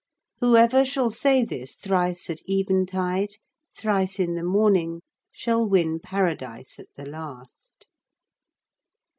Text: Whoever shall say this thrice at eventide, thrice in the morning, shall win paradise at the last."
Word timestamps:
Whoever 0.39 0.83
shall 0.83 1.11
say 1.11 1.43
this 1.45 1.75
thrice 1.75 2.27
at 2.31 2.39
eventide, 2.49 3.35
thrice 3.77 4.19
in 4.19 4.33
the 4.33 4.41
morning, 4.41 5.01
shall 5.31 5.63
win 5.69 5.99
paradise 5.99 6.79
at 6.79 6.87
the 6.95 7.05
last." 7.05 7.87